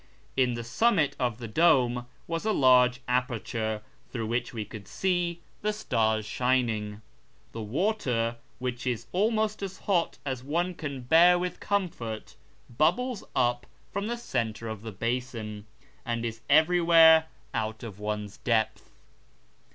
[0.35, 5.41] In the summit of the dome was a large aperture through which we could see
[5.61, 7.03] the stars shining.
[7.51, 12.33] The water, which is almost as hot as one can bear with comfort,
[12.75, 15.67] bubbles up from the centre of the basin,
[16.03, 18.89] and is everywhere out of one's depth.